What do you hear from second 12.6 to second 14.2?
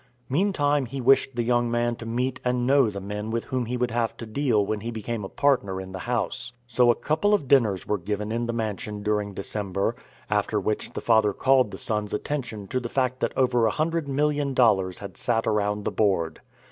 to the fact that over a hundred